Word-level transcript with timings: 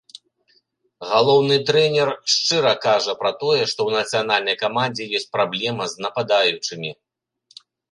Галоўны 1.11 1.55
трэнер 1.69 2.09
шчыра 2.37 2.71
кажа 2.87 3.13
пра 3.21 3.31
тое, 3.45 3.59
што 3.73 3.79
ў 3.91 4.05
нацыянальнай 4.05 4.59
камандзе 4.63 5.03
ёсць 5.21 5.31
праблема 5.39 5.83
з 5.95 6.09
нападаючымі. 6.09 6.91